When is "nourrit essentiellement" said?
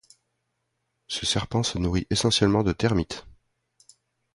1.77-2.63